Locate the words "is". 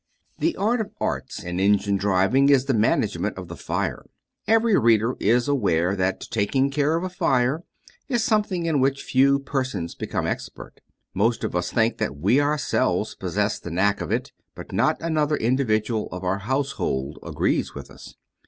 2.49-2.65, 5.19-5.47, 8.09-8.23